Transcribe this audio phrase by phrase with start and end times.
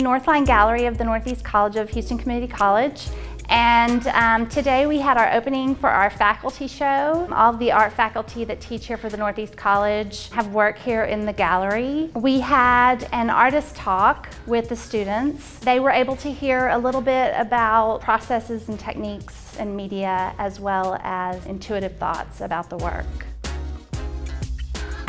[0.00, 3.08] Northline Gallery of the Northeast College of Houston Community College.
[3.50, 7.28] And um, today we had our opening for our faculty show.
[7.32, 11.26] All the art faculty that teach here for the Northeast College have work here in
[11.26, 12.10] the gallery.
[12.14, 15.58] We had an artist talk with the students.
[15.58, 20.60] They were able to hear a little bit about processes and techniques and media as
[20.60, 23.29] well as intuitive thoughts about the work.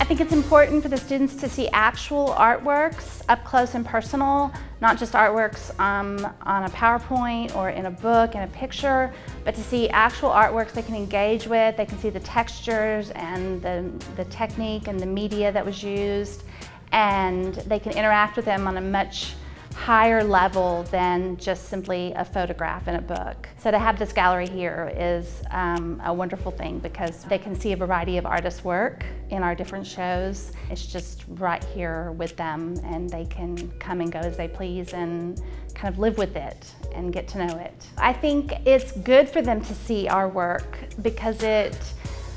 [0.02, 4.52] I think it's important for the students to see actual artworks up close and personal,
[4.82, 9.14] not just artworks um, on a PowerPoint or in a book, in a picture,
[9.45, 11.78] but to see actual artworks they can engage with.
[11.78, 16.45] They can see the textures and the, the technique and the media that was used,
[16.92, 19.36] and they can interact with them on a much
[19.81, 23.49] higher level than just simply a photograph in a book.
[23.58, 27.72] So to have this gallery here is um, a wonderful thing because they can see
[27.72, 30.52] a variety of artists' work in our different shows.
[30.70, 34.94] It's just right here with them and they can come and go as they please
[34.94, 35.41] and
[35.73, 37.88] kind of live with it and get to know it.
[37.97, 41.75] I think it's good for them to see our work because it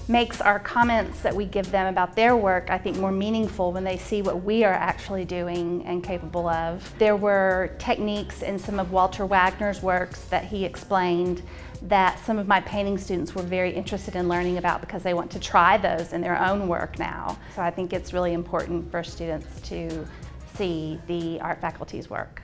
[0.09, 3.85] makes our comments that we give them about their work, I think, more meaningful when
[3.85, 6.93] they see what we are actually doing and capable of.
[6.99, 11.43] There were techniques in some of Walter Wagner's works that he explained
[11.83, 15.31] that some of my painting students were very interested in learning about because they want
[15.31, 17.39] to try those in their own work now.
[17.55, 20.07] So I think it's really important for students to
[20.55, 22.44] see the art faculty's work.